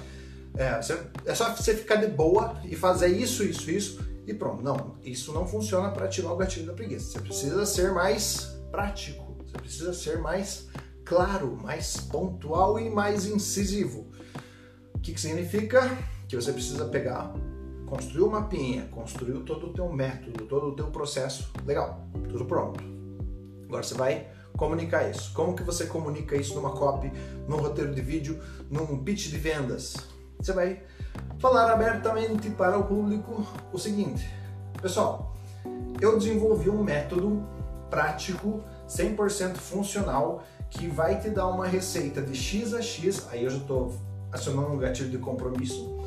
É, 0.56 0.80
é 1.26 1.34
só 1.34 1.54
você 1.54 1.74
ficar 1.74 1.96
de 1.96 2.06
boa 2.06 2.58
e 2.64 2.74
fazer 2.74 3.08
isso, 3.08 3.44
isso, 3.44 3.70
isso 3.70 4.06
e 4.26 4.34
pronto. 4.34 4.62
Não, 4.62 4.96
isso 5.04 5.32
não 5.32 5.46
funciona 5.46 5.90
para 5.90 6.08
tirar 6.08 6.32
o 6.32 6.36
gatilho 6.36 6.66
da 6.66 6.72
preguiça. 6.72 7.12
Você 7.12 7.20
precisa 7.20 7.66
ser 7.66 7.92
mais 7.92 8.56
prático. 8.70 9.36
Você 9.46 9.58
precisa 9.58 9.92
ser 9.92 10.18
mais 10.18 10.66
claro, 11.04 11.56
mais 11.62 11.98
pontual 11.98 12.80
e 12.80 12.90
mais 12.90 13.26
incisivo. 13.26 14.10
O 15.06 15.08
que, 15.08 15.14
que 15.14 15.20
significa? 15.20 15.96
Que 16.26 16.34
você 16.34 16.52
precisa 16.52 16.84
pegar, 16.86 17.32
construir 17.86 18.22
uma 18.22 18.40
mapinha, 18.40 18.88
construir 18.90 19.38
todo 19.44 19.68
o 19.68 19.72
teu 19.72 19.88
método, 19.88 20.46
todo 20.46 20.70
o 20.70 20.74
teu 20.74 20.88
processo. 20.88 21.48
Legal, 21.64 22.08
tudo 22.28 22.44
pronto. 22.44 22.82
Agora 23.68 23.84
você 23.84 23.94
vai 23.94 24.26
comunicar 24.56 25.08
isso. 25.08 25.32
Como 25.32 25.54
que 25.54 25.62
você 25.62 25.86
comunica 25.86 26.34
isso 26.34 26.56
numa 26.56 26.72
copy, 26.72 27.12
num 27.46 27.58
roteiro 27.58 27.94
de 27.94 28.00
vídeo, 28.00 28.42
num 28.68 29.04
pitch 29.04 29.28
de 29.28 29.38
vendas? 29.38 29.94
Você 30.40 30.52
vai 30.52 30.82
falar 31.38 31.70
abertamente 31.70 32.50
para 32.50 32.76
o 32.76 32.82
público 32.82 33.46
o 33.72 33.78
seguinte: 33.78 34.28
Pessoal, 34.82 35.36
eu 36.00 36.18
desenvolvi 36.18 36.68
um 36.68 36.82
método 36.82 37.46
prático, 37.88 38.60
100% 38.88 39.54
funcional, 39.54 40.42
que 40.68 40.88
vai 40.88 41.20
te 41.20 41.30
dar 41.30 41.46
uma 41.46 41.64
receita 41.64 42.20
de 42.20 42.34
X 42.34 42.74
a 42.74 42.82
X, 42.82 43.28
aí 43.30 43.44
eu 43.44 43.50
já 43.50 43.58
estou 43.58 43.94
acionando 44.32 44.72
um 44.72 44.78
gatilho 44.78 45.10
de 45.10 45.18
compromisso, 45.18 45.98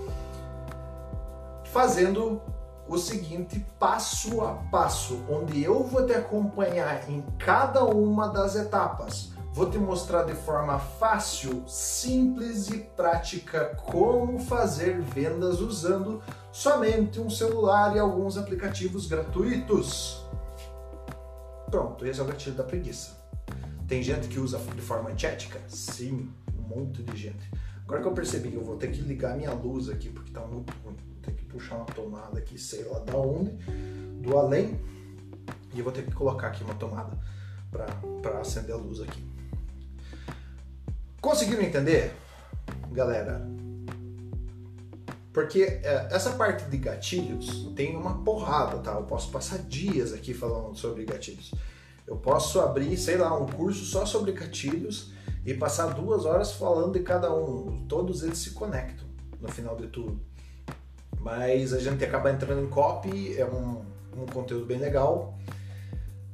fazendo 1.66 2.42
o 2.88 2.98
seguinte 2.98 3.64
passo 3.78 4.42
a 4.42 4.54
passo, 4.72 5.24
onde 5.30 5.64
eu 5.64 5.84
vou 5.84 6.06
te 6.06 6.14
acompanhar 6.14 7.08
em 7.10 7.22
cada 7.38 7.84
uma 7.86 8.28
das 8.28 8.56
etapas. 8.56 9.32
Vou 9.52 9.70
te 9.70 9.78
mostrar 9.78 10.24
de 10.24 10.34
forma 10.34 10.80
fácil, 10.80 11.64
simples 11.68 12.70
e 12.70 12.80
prática 12.80 13.76
como 13.86 14.40
fazer 14.40 15.02
vendas 15.02 15.60
usando 15.60 16.22
somente 16.52 17.20
um 17.20 17.30
celular 17.30 17.96
e 17.96 18.00
alguns 18.00 18.38
aplicativos 18.38 19.06
gratuitos. 19.08 20.24
Pronto, 21.70 22.06
esse 22.06 22.20
é 22.20 22.24
o 22.24 22.26
gatilho 22.26 22.56
da 22.56 22.64
preguiça. 22.64 23.18
Tem 23.88 24.02
gente 24.02 24.28
que 24.28 24.40
usa 24.40 24.58
de 24.58 24.82
forma 24.82 25.10
antiética? 25.10 25.60
Sim, 25.68 26.32
um 26.58 26.62
monte 26.62 27.04
de 27.04 27.18
gente. 27.18 27.52
Agora 27.90 28.04
que 28.04 28.08
eu 28.08 28.14
percebi 28.14 28.52
que 28.52 28.56
eu 28.56 28.64
vou 28.64 28.76
ter 28.76 28.92
que 28.92 29.02
ligar 29.02 29.36
minha 29.36 29.52
luz 29.52 29.90
aqui 29.90 30.10
porque 30.10 30.30
tá 30.30 30.42
muito 30.42 30.72
ruim, 30.84 30.96
vou 30.96 31.16
ter 31.24 31.32
que 31.32 31.44
puxar 31.46 31.76
uma 31.78 31.86
tomada 31.86 32.38
aqui, 32.38 32.56
sei 32.56 32.84
lá 32.84 33.00
da 33.00 33.18
onde, 33.18 33.50
do 34.22 34.38
além, 34.38 34.80
e 35.74 35.80
eu 35.80 35.84
vou 35.84 35.92
ter 35.92 36.06
que 36.06 36.12
colocar 36.12 36.50
aqui 36.50 36.64
uma 36.64 36.76
tomada 36.76 37.18
para 37.72 38.40
acender 38.40 38.76
a 38.76 38.78
luz 38.78 39.02
aqui. 39.02 39.28
Conseguiram 41.20 41.64
entender, 41.64 42.14
galera? 42.92 43.44
Porque 45.34 45.64
é, 45.64 46.10
essa 46.12 46.34
parte 46.34 46.70
de 46.70 46.78
gatilhos 46.78 47.74
tem 47.76 47.98
uma 47.98 48.24
porrada, 48.24 48.78
tá? 48.78 48.92
Eu 48.92 49.04
posso 49.06 49.32
passar 49.32 49.58
dias 49.64 50.14
aqui 50.14 50.36
falando 50.36 50.76
sobre 50.76 51.06
gatilhos. 51.06 51.56
Eu 52.06 52.18
posso 52.18 52.60
abrir, 52.60 52.96
sei 52.98 53.18
lá, 53.18 53.36
um 53.36 53.48
curso 53.48 53.84
só 53.84 54.06
sobre 54.06 54.32
gatilhos 54.32 55.12
e 55.50 55.54
passar 55.56 55.88
duas 55.96 56.26
horas 56.26 56.52
falando 56.52 56.94
de 56.94 57.00
cada 57.00 57.34
um. 57.34 57.84
Todos 57.88 58.22
eles 58.22 58.38
se 58.38 58.52
conectam 58.52 59.08
no 59.42 59.48
final 59.48 59.76
de 59.76 59.88
tudo. 59.88 60.22
Mas 61.20 61.74
a 61.74 61.80
gente 61.80 62.04
acaba 62.06 62.32
entrando 62.32 62.62
em 62.62 62.70
copy, 62.70 63.36
é 63.36 63.46
um, 63.46 63.84
um 64.16 64.28
conteúdo 64.32 64.68
bem 64.68 64.78
legal. 64.78 65.36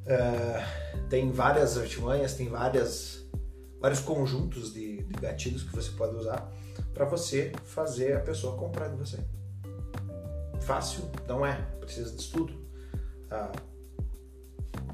É, 0.06 0.66
tem 1.10 1.32
várias 1.32 1.78
artimanhas, 1.78 2.34
tem 2.34 2.50
várias, 2.50 3.26
vários 3.80 4.02
conjuntos 4.02 4.74
de, 4.74 5.04
de 5.04 5.14
gatilhos 5.22 5.64
que 5.64 5.74
você 5.74 5.92
pode 5.92 6.14
usar 6.18 6.52
para 6.94 7.06
você 7.06 7.54
fazer 7.64 8.18
a 8.18 8.20
pessoa 8.20 8.58
comprar 8.58 8.90
de 8.90 8.98
você. 8.98 9.18
Fácil 10.60 11.10
não 11.26 11.46
é, 11.46 11.54
precisa 11.80 12.12
de 12.12 12.22
estudo. 12.22 12.54
Ah, 13.32 13.52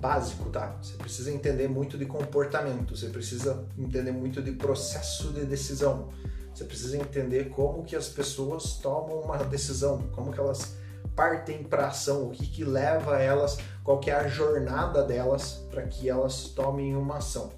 básico, 0.01 0.49
tá? 0.49 0.75
Você 0.81 0.97
precisa 0.97 1.31
entender 1.31 1.67
muito 1.67 1.97
de 1.97 2.05
comportamento, 2.05 2.97
você 2.97 3.07
precisa 3.07 3.63
entender 3.77 4.11
muito 4.11 4.41
de 4.41 4.51
processo 4.51 5.31
de 5.31 5.45
decisão. 5.45 6.09
Você 6.53 6.65
precisa 6.65 6.97
entender 6.97 7.49
como 7.49 7.83
que 7.83 7.95
as 7.95 8.09
pessoas 8.09 8.73
tomam 8.73 9.21
uma 9.21 9.37
decisão, 9.37 10.09
como 10.11 10.33
que 10.33 10.39
elas 10.39 10.75
partem 11.15 11.63
para 11.63 11.87
ação, 11.87 12.27
o 12.27 12.31
que 12.31 12.47
que 12.47 12.63
leva 12.63 13.19
elas, 13.19 13.57
qual 13.83 13.99
que 13.99 14.09
é 14.09 14.15
a 14.15 14.27
jornada 14.27 15.03
delas 15.03 15.63
para 15.69 15.83
que 15.83 16.09
elas 16.09 16.45
tomem 16.49 16.95
uma 16.95 17.17
ação. 17.17 17.51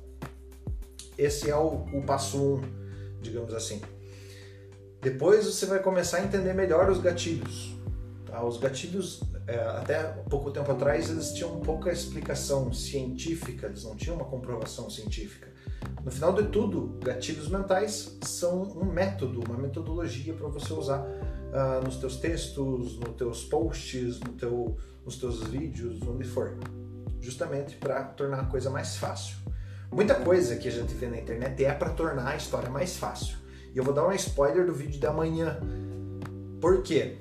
Esse 1.17 1.49
é 1.49 1.55
o, 1.55 1.85
o 1.93 2.03
passo 2.05 2.37
um, 2.37 2.61
digamos 3.21 3.53
assim. 3.53 3.81
Depois 5.01 5.45
você 5.45 5.65
vai 5.65 5.79
começar 5.79 6.17
a 6.17 6.23
entender 6.23 6.53
melhor 6.53 6.89
os 6.89 6.99
gatilhos. 6.99 7.75
Tá? 8.25 8.43
Os 8.43 8.57
gatilhos 8.57 9.21
até 9.77 10.03
pouco 10.29 10.51
tempo 10.51 10.71
atrás 10.71 11.09
eles 11.09 11.33
tinham 11.33 11.59
pouca 11.59 11.91
explicação 11.91 12.71
científica, 12.71 13.67
eles 13.67 13.83
não 13.83 13.95
tinham 13.95 14.15
uma 14.15 14.25
comprovação 14.25 14.89
científica. 14.89 15.51
No 16.03 16.11
final 16.11 16.33
de 16.33 16.43
tudo, 16.49 16.97
gatilhos 17.03 17.49
mentais 17.49 18.17
são 18.23 18.63
um 18.63 18.85
método, 18.85 19.41
uma 19.45 19.57
metodologia 19.57 20.33
para 20.33 20.47
você 20.47 20.73
usar 20.73 21.01
uh, 21.01 21.83
nos 21.83 21.97
teus 21.97 22.17
textos, 22.17 22.99
nos 22.99 23.15
teus 23.15 23.43
posts, 23.43 24.19
no 24.19 24.33
teu, 24.33 24.77
nos 25.05 25.17
teus 25.17 25.43
vídeos, 25.43 26.01
onde 26.01 26.25
for, 26.25 26.57
justamente 27.21 27.75
para 27.77 28.03
tornar 28.03 28.41
a 28.41 28.45
coisa 28.45 28.69
mais 28.69 28.97
fácil. 28.97 29.37
Muita 29.91 30.15
coisa 30.15 30.55
que 30.55 30.67
a 30.67 30.71
gente 30.71 30.93
vê 30.93 31.07
na 31.07 31.17
internet 31.17 31.63
é 31.63 31.71
para 31.71 31.91
tornar 31.91 32.29
a 32.29 32.35
história 32.35 32.69
mais 32.69 32.97
fácil. 32.97 33.37
E 33.73 33.77
eu 33.77 33.83
vou 33.83 33.93
dar 33.93 34.07
um 34.07 34.11
spoiler 34.11 34.65
do 34.65 34.73
vídeo 34.73 34.99
da 34.99 35.13
manhã. 35.13 35.59
Por 36.59 36.81
quê? 36.81 37.17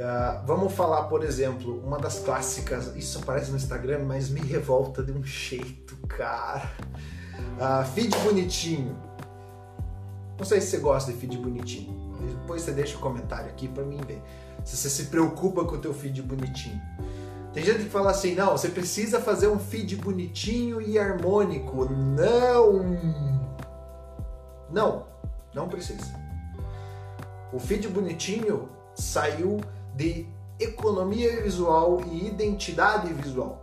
Uh, 0.00 0.46
vamos 0.46 0.72
falar, 0.72 1.04
por 1.04 1.22
exemplo, 1.22 1.78
uma 1.84 1.98
das 1.98 2.20
clássicas, 2.20 2.96
isso 2.96 3.18
aparece 3.18 3.50
no 3.50 3.58
Instagram, 3.58 4.04
mas 4.06 4.30
me 4.30 4.40
revolta 4.40 5.02
de 5.02 5.12
um 5.12 5.22
jeito, 5.22 5.94
cara. 6.08 6.72
Uh, 7.58 7.84
feed 7.92 8.16
bonitinho. 8.20 8.96
Não 10.38 10.46
sei 10.46 10.62
se 10.62 10.68
você 10.68 10.78
gosta 10.78 11.12
de 11.12 11.18
feed 11.18 11.36
bonitinho. 11.36 12.16
Depois 12.40 12.62
você 12.62 12.72
deixa 12.72 12.94
o 12.94 12.98
um 12.98 13.02
comentário 13.02 13.50
aqui 13.50 13.68
para 13.68 13.84
mim 13.84 14.00
ver. 14.06 14.22
Se 14.64 14.74
você 14.74 14.88
se 14.88 15.04
preocupa 15.10 15.66
com 15.66 15.74
o 15.74 15.78
teu 15.78 15.92
feed 15.92 16.22
bonitinho. 16.22 16.80
Tem 17.52 17.62
gente 17.62 17.80
que 17.80 17.90
fala 17.90 18.10
assim, 18.10 18.34
não, 18.34 18.52
você 18.52 18.70
precisa 18.70 19.20
fazer 19.20 19.48
um 19.48 19.58
feed 19.58 19.96
bonitinho 19.96 20.80
e 20.80 20.98
harmônico. 20.98 21.84
Não! 21.84 22.86
Não, 24.70 25.06
não 25.52 25.68
precisa. 25.68 26.18
O 27.52 27.58
feed 27.58 27.86
bonitinho 27.88 28.70
saiu 28.94 29.60
de 29.94 30.26
economia 30.58 31.42
visual 31.42 32.00
e 32.10 32.28
identidade 32.28 33.12
visual. 33.12 33.58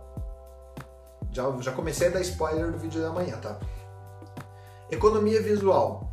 Já, 1.30 1.50
já 1.60 1.72
comecei 1.72 2.08
a 2.08 2.10
dar 2.10 2.20
spoiler 2.20 2.72
do 2.72 2.78
vídeo 2.78 3.00
da 3.00 3.10
manhã, 3.10 3.36
tá? 3.38 3.58
Economia 4.90 5.42
visual. 5.42 6.12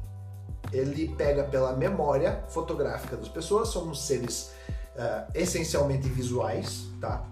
Ele 0.71 1.15
pega 1.15 1.43
pela 1.43 1.73
memória 1.73 2.43
fotográfica 2.49 3.15
das 3.15 3.29
pessoas, 3.29 3.69
somos 3.69 4.05
seres 4.05 4.51
uh, 4.95 5.31
essencialmente 5.33 6.07
visuais, 6.09 6.87
tá? 6.99 7.25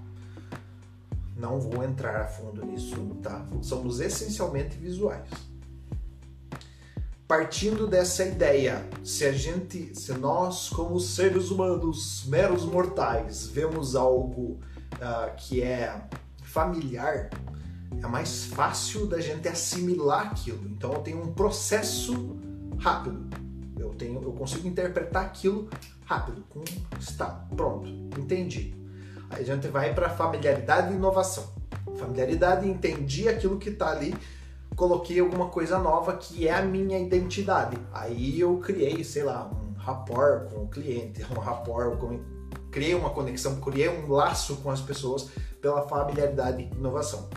Não 1.36 1.60
vou 1.60 1.84
entrar 1.84 2.22
a 2.22 2.28
fundo 2.28 2.66
nisso, 2.66 2.96
tá? 3.22 3.46
Somos 3.62 4.00
essencialmente 4.00 4.78
visuais 4.78 5.53
partindo 7.28 7.88
dessa 7.88 8.26
ideia, 8.26 8.88
se 9.04 9.26
a 9.26 9.32
gente, 9.32 9.96
se 9.98 10.14
nós 10.14 10.70
como 10.70 11.00
seres 11.00 11.50
humanos, 11.50 12.26
meros 12.28 12.66
mortais, 12.66 13.48
vemos 13.48 13.96
algo 13.96 14.60
uh, 14.96 15.36
que 15.38 15.62
é 15.62 16.08
familiar, 16.44 17.30
é 18.02 18.08
mais 18.08 18.46
fácil 18.46 19.08
da 19.08 19.20
gente 19.20 19.48
assimilar 19.48 20.28
aquilo. 20.28 20.68
Então 20.68 20.94
eu 20.94 21.00
tenho 21.00 21.22
um 21.24 21.34
processo 21.34 22.38
rápido. 22.78 23.28
Eu 23.78 23.90
tenho, 23.96 24.22
eu 24.22 24.32
consigo 24.34 24.68
interpretar 24.68 25.26
aquilo 25.26 25.70
rápido. 26.06 26.44
Com 26.50 26.64
está 27.00 27.28
pronto, 27.56 27.90
entendi. 28.20 28.76
Aí 29.30 29.42
a 29.42 29.46
gente 29.46 29.68
vai 29.68 29.94
para 29.94 30.10
familiaridade 30.10 30.94
e 30.94 30.96
inovação. 30.96 31.54
familiaridade, 31.98 32.68
entendi 32.68 33.28
aquilo 33.28 33.58
que 33.58 33.70
está 33.70 33.92
ali, 33.92 34.14
coloquei 34.76 35.20
alguma 35.20 35.48
coisa 35.48 35.78
nova 35.80 36.14
que 36.18 36.48
é 36.48 36.54
a 36.54 36.62
minha 36.62 37.00
identidade. 37.00 37.78
Aí 37.92 38.40
eu 38.40 38.58
criei, 38.58 39.04
sei 39.04 39.24
lá, 39.24 39.50
um 39.52 39.74
rapport 39.78 40.50
com 40.50 40.64
o 40.64 40.68
cliente, 40.68 41.24
um 41.36 41.40
rapport 41.40 41.98
com 41.98 42.20
criei 42.72 42.96
uma 42.96 43.12
conexão, 43.12 43.60
criei 43.62 43.88
um 43.88 44.12
laço 44.12 44.58
com 44.58 44.72
as 44.72 44.82
pessoas 44.82 45.30
pela 45.62 45.88
familiaridade 45.88 46.64
e 46.64 46.76
inovação. 46.76 47.30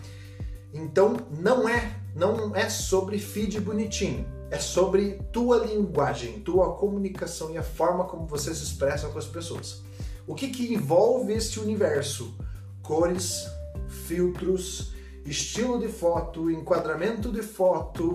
Então 0.73 1.17
não 1.31 1.69
é 1.69 2.01
não 2.15 2.57
é 2.57 2.71
sobre 2.71 3.19
feed 3.19 3.61
bonitinho, 3.61 4.27
é 4.51 4.59
sobre 4.59 5.21
tua 5.33 5.59
linguagem, 5.59 6.41
tua 6.41 6.75
comunicação 6.75 7.51
e 7.51 7.59
a 7.59 7.63
forma 7.63 8.05
como 8.05 8.27
você 8.27 8.55
se 8.55 8.65
expressa 8.65 9.09
com 9.09 9.19
as 9.19 9.27
pessoas. 9.27 9.83
O 10.27 10.35
que, 10.35 10.49
que 10.49 10.73
envolve 10.73 11.33
este 11.33 11.61
universo? 11.61 12.35
Cores, 12.83 13.47
filtros, 13.89 14.95
estilo 15.27 15.79
de 15.79 15.89
foto, 15.89 16.51
enquadramento 16.51 17.33
de 17.33 17.43
foto, 17.43 18.15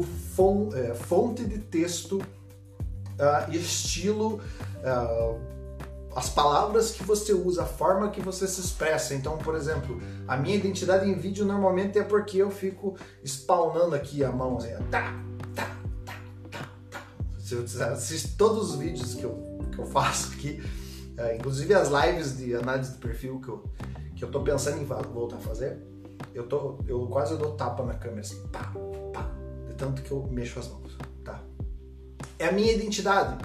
é, 0.73 0.93
fonte 0.93 1.43
de 1.43 1.59
texto, 1.59 2.17
uh, 2.17 3.51
estilo, 3.51 4.41
uh, 4.77 5.39
as 6.15 6.29
palavras 6.29 6.91
que 6.91 7.03
você 7.03 7.33
usa, 7.33 7.63
a 7.63 7.65
forma 7.65 8.09
que 8.09 8.21
você 8.21 8.47
se 8.47 8.59
expressa. 8.61 9.13
Então, 9.13 9.37
por 9.37 9.55
exemplo, 9.55 10.01
a 10.27 10.35
minha 10.37 10.55
identidade 10.55 11.09
em 11.09 11.13
vídeo 11.13 11.45
normalmente 11.45 11.99
é 11.99 12.03
porque 12.03 12.37
eu 12.37 12.49
fico 12.49 12.95
spawnando 13.23 13.95
aqui 13.95 14.23
a 14.23 14.31
mão, 14.31 14.57
assim, 14.57 14.69
tá, 14.89 15.13
tá, 15.55 15.75
tá, 16.05 16.15
tá, 16.45 16.59
tá. 16.89 16.99
Se 17.39 17.55
você 17.55 17.83
assiste 17.83 18.35
todos 18.37 18.71
os 18.71 18.75
vídeos 18.75 19.15
que 19.15 19.23
eu, 19.23 19.59
que 19.71 19.79
eu 19.79 19.85
faço 19.87 20.33
aqui, 20.33 20.61
uh, 21.17 21.35
inclusive 21.35 21.73
as 21.73 21.89
lives 21.89 22.37
de 22.37 22.55
análise 22.55 22.93
de 22.93 22.97
perfil 22.97 23.39
que 23.41 23.49
eu, 23.49 23.63
que 24.15 24.23
eu 24.23 24.31
tô 24.31 24.41
pensando 24.41 24.81
em 24.81 24.85
voltar 24.85 25.37
a 25.37 25.39
fazer, 25.39 25.90
eu, 26.33 26.47
tô, 26.47 26.79
eu 26.87 27.07
quase 27.07 27.37
dou 27.37 27.53
tapa 27.53 27.83
na 27.83 27.93
câmera, 27.93 28.21
assim, 28.21 28.41
pá, 28.47 28.71
pá, 29.13 29.29
de 29.67 29.73
tanto 29.75 30.01
que 30.01 30.11
eu 30.11 30.27
mexo 30.27 30.59
as 30.59 30.67
mãos, 30.67 30.97
tá? 31.23 31.43
É 32.39 32.47
a 32.47 32.51
minha 32.51 32.71
identidade. 32.71 33.43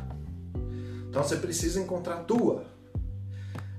Então 1.09 1.23
você 1.23 1.37
precisa 1.37 1.81
encontrar 1.81 2.16
a 2.16 2.23
tua. 2.23 2.64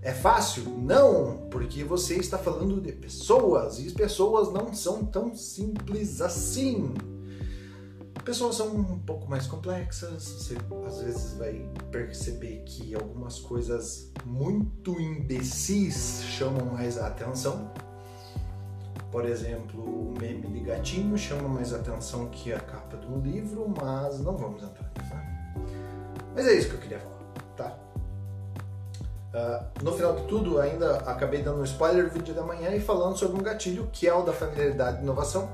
É 0.01 0.13
fácil? 0.13 0.63
Não, 0.77 1.47
porque 1.49 1.83
você 1.83 2.15
está 2.15 2.37
falando 2.37 2.79
de 2.79 2.91
pessoas 2.91 3.79
e 3.79 3.91
pessoas 3.91 4.51
não 4.51 4.73
são 4.73 5.05
tão 5.05 5.35
simples 5.35 6.21
assim. 6.21 6.93
Pessoas 8.23 8.55
são 8.55 8.75
um 8.75 8.99
pouco 8.99 9.29
mais 9.29 9.47
complexas, 9.47 10.23
você 10.23 10.57
às 10.85 11.01
vezes 11.01 11.33
vai 11.35 11.69
perceber 11.91 12.61
que 12.65 12.93
algumas 12.93 13.39
coisas 13.39 14.11
muito 14.25 14.99
imbecis 14.99 16.23
chamam 16.25 16.65
mais 16.73 16.97
a 16.97 17.07
atenção 17.07 17.71
por 19.11 19.25
exemplo, 19.25 19.81
o 19.81 20.13
meme 20.19 20.47
de 20.47 20.59
gatinho 20.59 21.17
chama 21.17 21.47
mais 21.47 21.73
atenção 21.73 22.27
que 22.27 22.51
a 22.51 22.59
capa 22.59 22.97
de 22.97 23.07
um 23.07 23.19
livro, 23.19 23.73
mas 23.81 24.19
não 24.19 24.35
vamos 24.35 24.61
entrar 24.61 24.91
nisso. 24.97 25.13
Né? 25.13 25.53
Mas 26.35 26.47
é 26.47 26.53
isso 26.53 26.69
que 26.69 26.75
eu 26.75 26.79
queria 26.79 26.99
falar, 26.99 27.17
tá? 27.55 27.77
Uh, 29.33 29.83
no 29.83 29.93
final 29.93 30.15
de 30.15 30.23
tudo, 30.23 30.59
ainda 30.59 30.97
acabei 30.97 31.41
dando 31.41 31.61
um 31.61 31.63
spoiler 31.63 32.05
do 32.05 32.11
vídeo 32.11 32.33
da 32.33 32.43
manhã 32.43 32.71
e 32.71 32.79
falando 32.79 33.17
sobre 33.17 33.39
um 33.39 33.43
gatilho 33.43 33.89
que 33.91 34.07
é 34.07 34.13
o 34.13 34.23
da 34.23 34.33
familiaridade 34.33 34.99
e 34.99 35.03
inovação, 35.03 35.49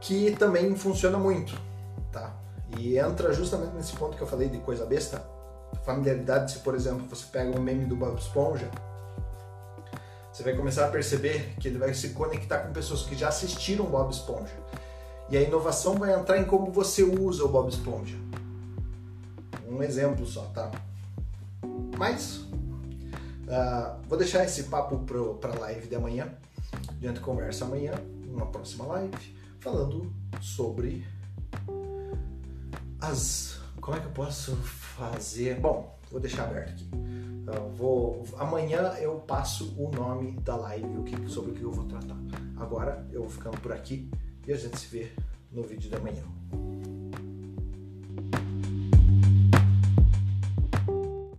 que 0.00 0.36
também 0.36 0.76
funciona 0.76 1.18
muito, 1.18 1.58
tá? 2.12 2.34
E 2.78 2.98
entra 2.98 3.32
justamente 3.32 3.74
nesse 3.74 3.94
ponto 3.96 4.16
que 4.16 4.22
eu 4.22 4.26
falei 4.26 4.48
de 4.48 4.58
coisa 4.58 4.84
besta. 4.84 5.24
Familiaridade, 5.84 6.52
se 6.52 6.58
por 6.58 6.74
exemplo 6.74 7.04
você 7.08 7.24
pega 7.30 7.58
um 7.58 7.60
meme 7.60 7.84
do 7.84 7.96
Bob 7.96 8.18
Esponja, 8.18 8.70
você 10.34 10.42
vai 10.42 10.56
começar 10.56 10.86
a 10.86 10.90
perceber 10.90 11.54
que 11.60 11.68
ele 11.68 11.78
vai 11.78 11.94
se 11.94 12.08
conectar 12.08 12.58
com 12.58 12.72
pessoas 12.72 13.04
que 13.04 13.14
já 13.14 13.28
assistiram 13.28 13.84
Bob 13.84 14.10
Esponja. 14.12 14.52
E 15.30 15.36
a 15.36 15.40
inovação 15.40 15.94
vai 15.94 16.12
entrar 16.12 16.38
em 16.38 16.44
como 16.44 16.72
você 16.72 17.04
usa 17.04 17.44
o 17.44 17.48
Bob 17.48 17.68
Esponja. 17.68 18.16
Um 19.68 19.80
exemplo 19.80 20.26
só, 20.26 20.42
tá? 20.46 20.72
Mas 21.96 22.38
uh, 22.38 23.96
vou 24.08 24.18
deixar 24.18 24.42
esse 24.44 24.64
papo 24.64 24.98
para 25.40 25.52
a 25.52 25.58
live 25.60 25.86
de 25.86 25.94
amanhã. 25.94 26.28
A 26.72 27.06
gente 27.06 27.20
conversa 27.20 27.64
amanhã, 27.64 27.92
numa 28.26 28.46
próxima 28.46 28.86
live, 28.86 29.36
falando 29.60 30.12
sobre 30.40 31.06
as. 33.00 33.60
Como 33.80 33.96
é 33.96 34.00
que 34.00 34.06
eu 34.06 34.12
posso 34.12 34.56
fazer? 34.56 35.60
Bom, 35.60 35.96
vou 36.10 36.20
deixar 36.20 36.42
aberto 36.42 36.72
aqui. 36.72 37.13
Eu 37.46 37.70
vou, 37.70 38.24
amanhã 38.38 38.94
eu 39.00 39.16
passo 39.20 39.74
o 39.78 39.90
nome 39.90 40.32
da 40.40 40.56
live, 40.56 40.98
o 40.98 41.04
que, 41.04 41.28
sobre 41.28 41.50
o 41.50 41.54
que 41.54 41.62
eu 41.62 41.72
vou 41.72 41.84
tratar. 41.84 42.16
Agora 42.56 43.06
eu 43.12 43.22
vou 43.22 43.30
ficando 43.30 43.60
por 43.60 43.72
aqui 43.72 44.10
e 44.46 44.52
a 44.52 44.56
gente 44.56 44.78
se 44.78 44.86
vê 44.86 45.12
no 45.50 45.62
vídeo 45.62 45.90
da 45.90 45.98
manhã. 45.98 46.24